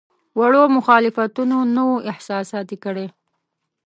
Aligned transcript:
وړو 0.39 0.63
مخالفتونو 0.77 1.57
نه 1.75 1.81
وو 1.87 1.95
احساساتي 2.11 2.77
کړی. 2.85 3.07